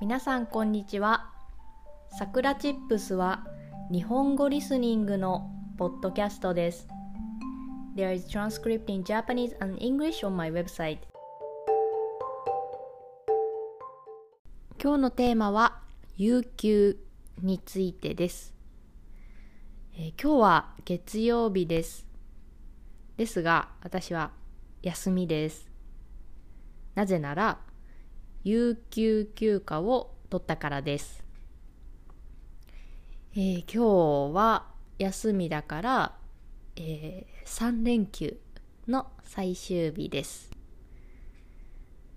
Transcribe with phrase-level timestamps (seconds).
[0.00, 1.32] 皆さんこんにちは。
[2.16, 3.44] さくらチップスは
[3.90, 6.86] 日本語リスニングのポッドキャストです。
[7.96, 10.98] There is transcript in Japanese and English on my website.
[14.80, 15.80] 今日のテーマは
[16.16, 16.96] 有給
[17.42, 18.54] についてです、
[19.94, 22.06] えー、今日は月曜日です。
[23.16, 24.30] ですが私は
[24.80, 25.68] 休みです。
[26.94, 27.58] なぜなら
[28.44, 31.24] 有給休暇を取ったからです。
[33.34, 34.66] えー、今日は
[34.98, 36.16] 休みだから、
[36.76, 38.38] えー、3連休
[38.86, 40.50] の最終日です。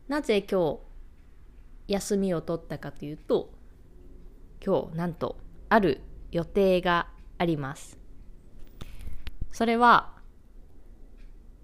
[0.08, 0.78] なぜ今
[1.88, 3.52] 日休みを取ったかというと、
[4.64, 5.38] 今日なんと
[5.70, 7.08] ある予定が
[7.40, 7.98] あります。
[9.52, 10.14] それは、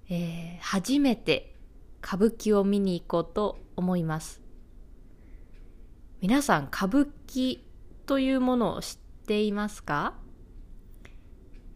[0.10, 1.55] えー、初めて
[2.04, 4.47] 歌舞伎を見に行こうと思います。
[6.20, 7.60] 皆さん歌舞伎
[8.07, 10.15] というものを知っていますか、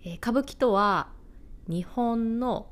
[0.03, 1.09] えー、歌舞伎とは
[1.67, 2.72] 日本の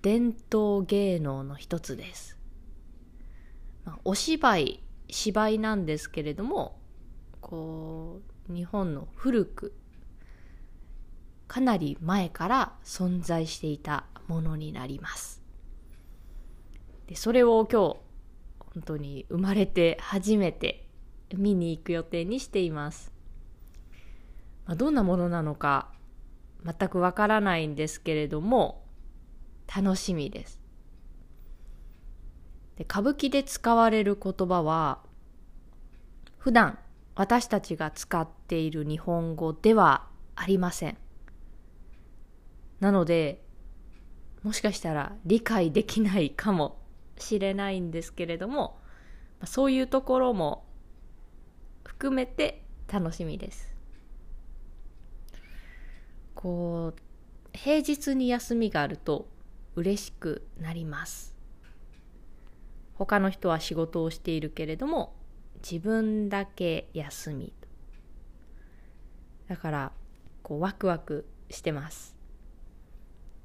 [0.00, 2.38] 伝統芸能の一つです。
[3.84, 6.78] まあ、お芝居、芝居なんですけれども、
[7.42, 9.74] こう、日本の古く、
[11.48, 15.42] かなり前から存在していたものになります。
[17.08, 18.05] でそれを今日
[18.76, 20.86] 本当に生まれて初めて
[21.34, 23.10] 見に行く予定にしています。
[24.66, 25.88] まあ、どんなものなのか
[26.62, 28.84] 全くわからないんですけれども
[29.74, 30.60] 楽しみです。
[32.76, 34.98] で歌舞伎で使われる言葉は
[36.36, 36.78] 普段
[37.14, 40.98] 私たちが使っている日本語ではありません。
[42.80, 43.42] なので
[44.42, 46.85] もしかしたら理解できないかも
[47.18, 48.78] しれないんですけれども
[49.44, 50.64] そういうところも
[51.84, 53.74] 含めて楽しみです。
[56.34, 57.00] こう
[57.56, 59.28] 平日に休みがあると
[59.74, 61.34] 嬉しくなります。
[62.94, 65.14] 他の人は仕事をしているけれども
[65.62, 67.52] 自分だけ休み。
[69.48, 69.92] だから
[70.42, 72.16] こうワクワクしてます。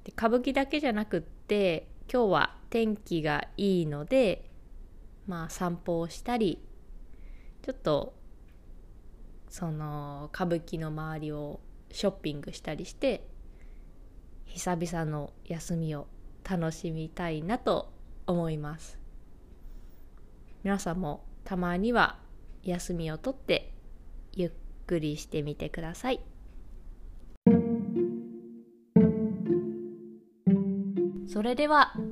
[0.04, 4.50] で歌舞伎だけじゃなくって今日は天気がいいので
[5.28, 6.58] まあ散歩をしたり
[7.62, 8.16] ちょっと
[9.50, 11.60] その歌舞伎の周りを
[11.92, 13.28] ショッピングしたりして
[14.46, 16.08] 久々の休みを
[16.50, 17.92] 楽しみたいなと
[18.26, 18.98] 思います
[20.64, 22.18] 皆さんもたまには
[22.64, 23.74] 休みをとって
[24.31, 24.52] ゆっ
[24.88, 26.22] くりしてみてください。
[31.31, 31.94] それでは